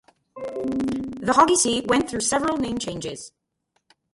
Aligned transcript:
"The 0.35 1.31
Hoggyssey" 1.31 1.85
went 1.85 2.09
through 2.09 2.21
several 2.21 2.57
name 2.57 2.79
changes. 2.79 3.33